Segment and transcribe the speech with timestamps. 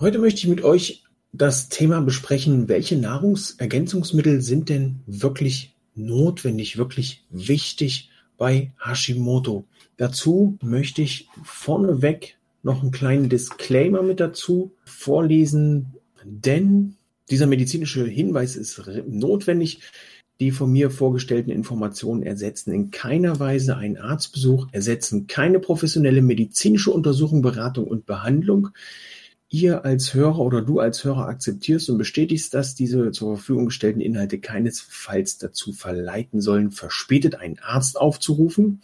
[0.00, 1.02] Heute möchte ich mit euch
[1.32, 9.64] das Thema besprechen, welche Nahrungsergänzungsmittel sind denn wirklich notwendig, wirklich wichtig bei Hashimoto.
[9.96, 16.94] Dazu möchte ich vorneweg noch einen kleinen Disclaimer mit dazu vorlesen, denn
[17.28, 19.80] dieser medizinische Hinweis ist notwendig.
[20.38, 26.92] Die von mir vorgestellten Informationen ersetzen in keiner Weise einen Arztbesuch, ersetzen keine professionelle medizinische
[26.92, 28.68] Untersuchung, Beratung und Behandlung
[29.50, 34.00] ihr als Hörer oder du als Hörer akzeptierst und bestätigst, dass diese zur Verfügung gestellten
[34.00, 38.82] Inhalte keinesfalls dazu verleiten sollen, verspätet einen Arzt aufzurufen,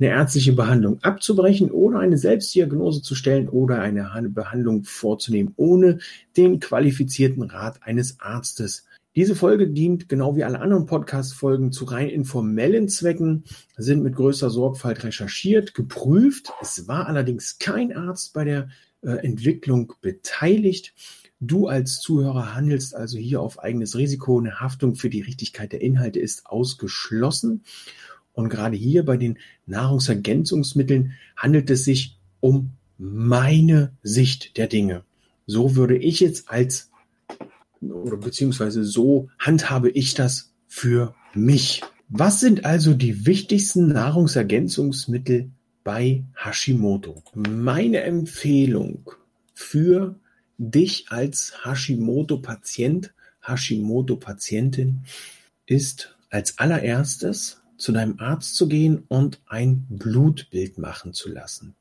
[0.00, 5.98] eine ärztliche Behandlung abzubrechen oder eine Selbstdiagnose zu stellen oder eine Behandlung vorzunehmen, ohne
[6.36, 8.84] den qualifizierten Rat eines Arztes.
[9.14, 13.44] Diese Folge dient genau wie alle anderen Podcast-Folgen zu rein informellen Zwecken,
[13.76, 16.50] sind mit größter Sorgfalt recherchiert, geprüft.
[16.62, 18.68] Es war allerdings kein Arzt bei der
[19.02, 20.94] Entwicklung beteiligt.
[21.40, 24.38] Du als Zuhörer handelst also hier auf eigenes Risiko.
[24.38, 27.64] Eine Haftung für die Richtigkeit der Inhalte ist ausgeschlossen.
[28.32, 35.04] Und gerade hier bei den Nahrungsergänzungsmitteln handelt es sich um meine Sicht der Dinge.
[35.46, 36.90] So würde ich jetzt als
[37.80, 41.82] oder beziehungsweise so handhabe ich das für mich.
[42.08, 45.50] Was sind also die wichtigsten Nahrungsergänzungsmittel
[45.84, 47.22] bei Hashimoto.
[47.34, 49.10] Meine Empfehlung
[49.54, 50.16] für
[50.58, 53.12] dich als Hashimoto-Patient,
[53.42, 55.04] Hashimoto-Patientin
[55.66, 61.74] ist als allererstes zu deinem Arzt zu gehen und ein Blutbild machen zu lassen.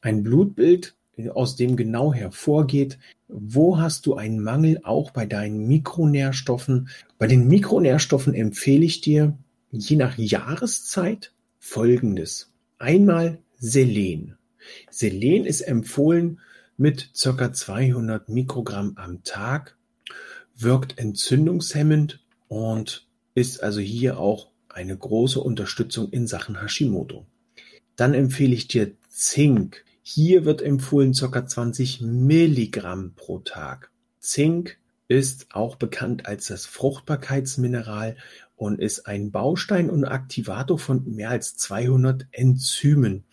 [0.00, 0.94] Ein Blutbild,
[1.34, 2.98] aus dem genau hervorgeht,
[3.28, 6.88] wo hast du einen Mangel auch bei deinen Mikronährstoffen.
[7.18, 9.36] Bei den Mikronährstoffen empfehle ich dir
[9.70, 12.52] je nach Jahreszeit Folgendes.
[12.78, 14.38] Einmal Selen.
[14.88, 16.40] Selen ist empfohlen
[16.76, 17.52] mit ca.
[17.52, 19.76] 200 Mikrogramm am Tag,
[20.56, 27.26] wirkt entzündungshemmend und ist also hier auch eine große Unterstützung in Sachen Hashimoto.
[27.96, 29.84] Dann empfehle ich dir Zink.
[30.02, 31.46] Hier wird empfohlen ca.
[31.46, 33.90] 20 Milligramm pro Tag.
[34.20, 34.78] Zink
[35.08, 38.16] ist auch bekannt als das Fruchtbarkeitsmineral
[38.58, 43.24] und ist ein Baustein und Aktivator von mehr als 200 Enzymen.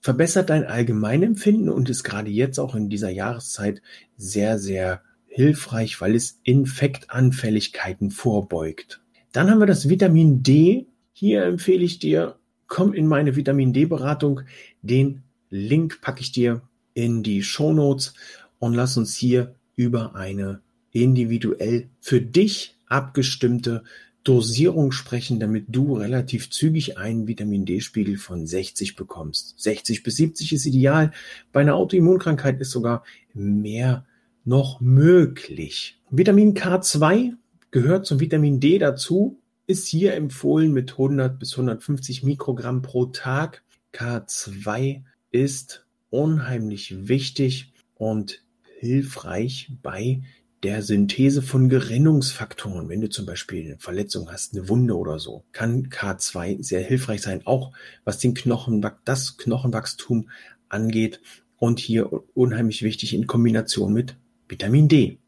[0.00, 3.82] Verbessert dein Allgemeinempfinden und ist gerade jetzt auch in dieser Jahreszeit
[4.16, 9.02] sehr, sehr hilfreich, weil es Infektanfälligkeiten vorbeugt.
[9.32, 10.86] Dann haben wir das Vitamin D.
[11.12, 12.36] Hier empfehle ich dir,
[12.66, 14.40] komm in meine Vitamin D-Beratung.
[14.80, 16.62] Den Link packe ich dir
[16.94, 18.14] in die Show Notes
[18.58, 20.62] und lass uns hier über eine
[20.92, 23.84] individuell für dich abgestimmte
[24.24, 29.54] Dosierung sprechen, damit du relativ zügig einen Vitamin-D-Spiegel von 60 bekommst.
[29.60, 31.12] 60 bis 70 ist ideal.
[31.52, 34.04] Bei einer Autoimmunkrankheit ist sogar mehr
[34.44, 35.98] noch möglich.
[36.10, 37.34] Vitamin K2
[37.70, 43.62] gehört zum Vitamin D dazu, ist hier empfohlen mit 100 bis 150 Mikrogramm pro Tag.
[43.94, 48.42] K2 ist unheimlich wichtig und
[48.78, 50.22] hilfreich bei
[50.62, 52.88] der Synthese von Gerinnungsfaktoren.
[52.88, 57.22] Wenn du zum Beispiel eine Verletzung hast, eine Wunde oder so, kann K2 sehr hilfreich
[57.22, 57.72] sein, auch
[58.04, 60.28] was den Knochen, das Knochenwachstum
[60.68, 61.20] angeht
[61.56, 64.16] und hier unheimlich wichtig in Kombination mit
[64.48, 65.18] Vitamin D.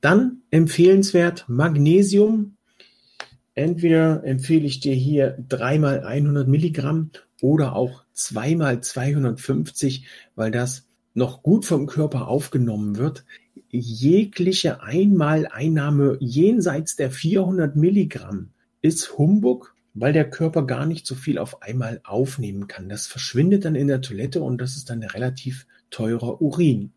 [0.00, 2.56] Dann empfehlenswert Magnesium.
[3.54, 7.10] Entweder empfehle ich dir hier dreimal 100 Milligramm
[7.40, 13.24] oder auch zweimal 250, weil das noch gut vom Körper aufgenommen wird
[13.70, 18.50] jegliche Einmaleinnahme jenseits der 400 Milligramm
[18.82, 22.88] ist Humbug, weil der Körper gar nicht so viel auf einmal aufnehmen kann.
[22.88, 26.92] Das verschwindet dann in der Toilette und das ist dann relativ teurer Urin.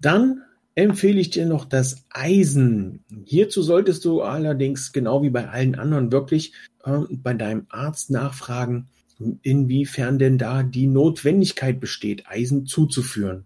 [0.00, 0.42] Dann
[0.74, 3.04] empfehle ich dir noch das Eisen.
[3.24, 6.54] Hierzu solltest du allerdings genau wie bei allen anderen wirklich
[6.84, 8.88] äh, bei deinem Arzt nachfragen,
[9.42, 13.44] inwiefern denn da die Notwendigkeit besteht, Eisen zuzuführen.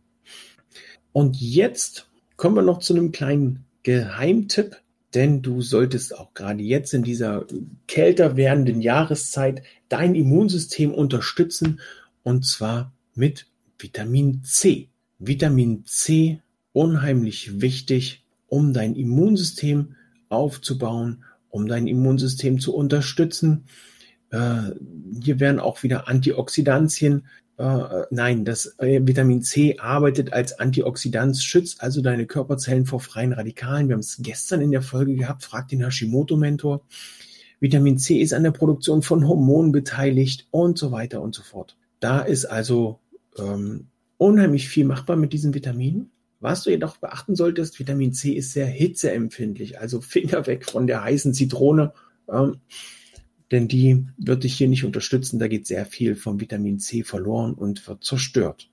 [1.13, 4.77] Und jetzt Kommen wir noch zu einem kleinen Geheimtipp,
[5.15, 7.47] denn du solltest auch gerade jetzt in dieser
[7.87, 11.81] kälter werdenden Jahreszeit dein Immunsystem unterstützen
[12.25, 13.47] und zwar mit
[13.79, 14.89] Vitamin C.
[15.21, 16.41] Vitamin C
[16.73, 19.95] unheimlich wichtig, um dein Immunsystem
[20.29, 23.67] aufzubauen, um dein Immunsystem zu unterstützen.
[24.35, 24.73] Äh,
[25.23, 27.25] hier werden auch wieder Antioxidantien
[27.57, 33.33] äh, nein, das äh, Vitamin C arbeitet als Antioxidant, schützt also deine Körperzellen vor freien
[33.33, 33.89] Radikalen.
[33.89, 36.85] Wir haben es gestern in der Folge gehabt, fragt den Hashimoto-Mentor.
[37.61, 41.77] Vitamin C ist an der Produktion von Hormonen beteiligt und so weiter und so fort.
[42.01, 42.99] Da ist also
[43.39, 43.87] ähm,
[44.19, 46.11] unheimlich viel machbar mit diesen Vitaminen.
[46.41, 51.05] Was du jedoch beachten solltest, Vitamin C ist sehr hitzeempfindlich, also Finger weg von der
[51.05, 51.93] heißen Zitrone.
[52.29, 52.57] Ähm,
[53.55, 55.39] denn die wird dich hier nicht unterstützen.
[55.39, 58.69] Da geht sehr viel vom Vitamin C verloren und wird zerstört.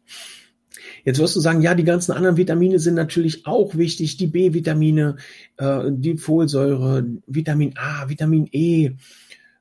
[1.05, 5.17] Jetzt wirst du sagen, ja, die ganzen anderen Vitamine sind natürlich auch wichtig, die B-Vitamine,
[5.57, 8.93] äh, die Folsäure, Vitamin A, Vitamin E, äh,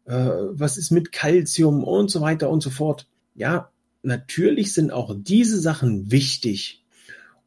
[0.07, 3.07] was ist mit Calcium und so weiter und so fort.
[3.35, 3.71] Ja,
[4.03, 6.83] natürlich sind auch diese Sachen wichtig.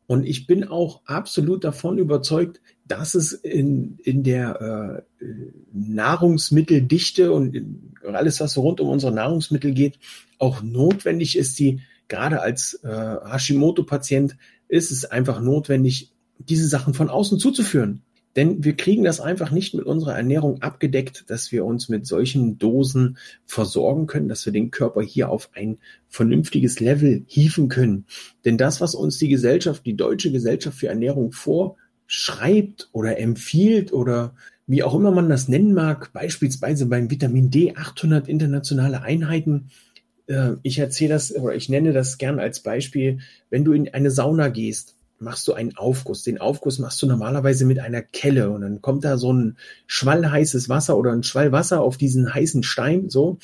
[0.05, 5.25] Und ich bin auch absolut davon überzeugt, dass es in, in der äh,
[5.93, 7.55] Nahrungsmitteldichte und
[8.03, 9.99] alles, was rund um unsere Nahrungsmittel geht,
[10.37, 14.35] auch notwendig ist, die gerade als äh, Hashimoto-Patient
[14.67, 18.01] ist es einfach notwendig, diese Sachen von außen zuzuführen.
[18.35, 22.57] Denn wir kriegen das einfach nicht mit unserer Ernährung abgedeckt, dass wir uns mit solchen
[22.57, 25.77] Dosen versorgen können, dass wir den Körper hier auf ein
[26.09, 28.05] vernünftiges Level hieven können.
[28.43, 33.93] Denn das, was uns die Gesellschaft, die deutsche Gesellschaft für Ernährung vor schreibt oder empfiehlt
[33.93, 34.35] oder
[34.67, 39.69] wie auch immer man das nennen mag, beispielsweise beim Vitamin D 800 internationale Einheiten.
[40.27, 43.19] Äh, ich erzähle das oder ich nenne das gern als Beispiel,
[43.49, 46.23] wenn du in eine Sauna gehst, machst du einen Aufguss.
[46.23, 49.57] Den Aufguss machst du normalerweise mit einer Kelle und dann kommt da so ein
[49.87, 53.37] Schwall heißes Wasser oder ein Schwall Wasser auf diesen heißen Stein, so.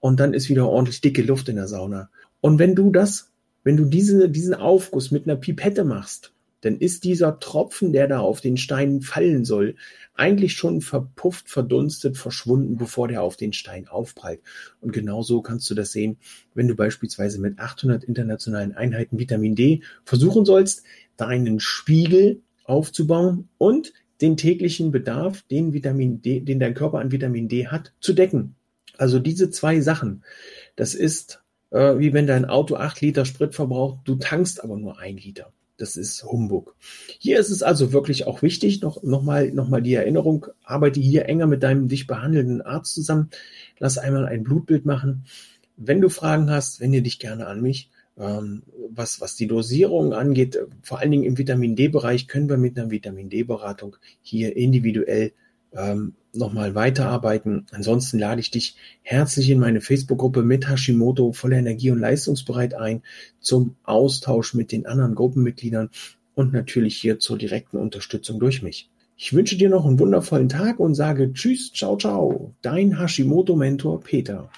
[0.00, 2.10] Und dann ist wieder ordentlich dicke Luft in der Sauna.
[2.40, 3.30] Und wenn du das,
[3.62, 6.33] wenn du diese, diesen Aufguss mit einer Pipette machst,
[6.64, 9.76] dann ist dieser Tropfen, der da auf den Stein fallen soll,
[10.14, 14.40] eigentlich schon verpufft, verdunstet, verschwunden, bevor der auf den Stein aufprallt.
[14.80, 16.16] Und genauso kannst du das sehen,
[16.54, 20.84] wenn du beispielsweise mit 800 internationalen Einheiten Vitamin D versuchen sollst,
[21.16, 27.48] deinen Spiegel aufzubauen und den täglichen Bedarf, den Vitamin D, den dein Körper an Vitamin
[27.48, 28.54] D hat, zu decken.
[28.96, 30.24] Also diese zwei Sachen.
[30.76, 31.42] Das ist
[31.74, 35.52] äh, wie wenn dein Auto acht Liter Sprit verbraucht, du tankst aber nur ein Liter.
[35.76, 36.76] Das ist Humbug.
[37.18, 41.00] Hier ist es also wirklich auch wichtig, noch, noch, mal, noch mal die Erinnerung, arbeite
[41.00, 43.30] hier enger mit deinem dich behandelnden Arzt zusammen.
[43.78, 45.24] Lass einmal ein Blutbild machen.
[45.76, 47.90] Wenn du Fragen hast, wende dich gerne an mich.
[48.16, 52.78] Ähm, was, was die Dosierung angeht, vor allen Dingen im Vitamin D-Bereich, können wir mit
[52.78, 55.32] einer Vitamin D-Beratung hier individuell
[55.76, 57.66] ähm, nochmal weiterarbeiten.
[57.72, 63.02] Ansonsten lade ich dich herzlich in meine Facebook-Gruppe mit Hashimoto voller Energie und leistungsbereit ein
[63.40, 65.90] zum Austausch mit den anderen Gruppenmitgliedern
[66.34, 68.90] und natürlich hier zur direkten Unterstützung durch mich.
[69.16, 74.50] Ich wünsche dir noch einen wundervollen Tag und sage Tschüss, ciao, ciao, dein Hashimoto-Mentor Peter.